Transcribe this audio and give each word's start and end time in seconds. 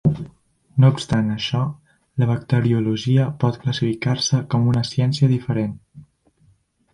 No 0.83 0.87
obstant 0.93 1.27
això, 1.33 1.59
la 2.23 2.27
bacteriologia 2.31 3.27
pot 3.45 3.61
classificar-se 3.67 4.41
com 4.55 4.67
una 4.73 4.83
ciència 4.95 5.31
diferent. 5.35 5.79